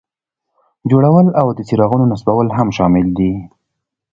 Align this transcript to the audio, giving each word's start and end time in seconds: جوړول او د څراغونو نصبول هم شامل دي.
جوړول 0.89 1.27
او 1.39 1.47
د 1.57 1.59
څراغونو 1.67 2.05
نصبول 2.13 2.47
هم 2.57 2.67
شامل 2.77 3.07
دي. 3.17 3.31